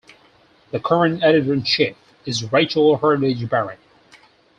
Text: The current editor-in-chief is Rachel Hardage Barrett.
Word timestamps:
The 0.71 0.79
current 0.79 1.23
editor-in-chief 1.23 1.95
is 2.25 2.51
Rachel 2.51 2.97
Hardage 2.97 3.47
Barrett. 3.47 3.77